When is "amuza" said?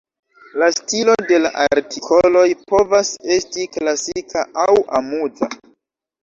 5.03-5.51